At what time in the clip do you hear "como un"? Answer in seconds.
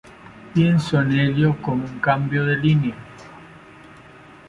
1.61-1.99